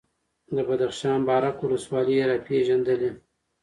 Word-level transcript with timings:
د 0.55 0.57
بدخشان 0.67 1.19
بارک 1.27 1.57
ولسوالي 1.61 2.13
یې 2.19 2.23
راپېژندلې، 2.31 3.11